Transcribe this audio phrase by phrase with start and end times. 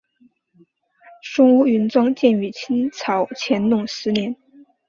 [1.21, 4.35] 松坞云庄建于清朝乾隆十年。